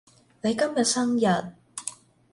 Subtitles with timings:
[0.41, 1.53] 你今日生日？